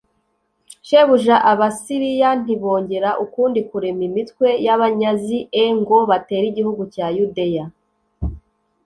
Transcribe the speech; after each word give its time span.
shebuja 0.87 1.35
Abasiriya 1.51 2.29
ntibongera 2.43 3.09
ukundi 3.25 3.59
kurema 3.69 4.03
imitwe 4.09 4.47
y 4.65 4.69
abanyazi 4.75 5.37
e 5.63 5.65
ngo 5.79 5.97
batere 6.09 6.45
igihugu 6.51 6.83
cya 6.93 7.07
yudeya 7.17 7.65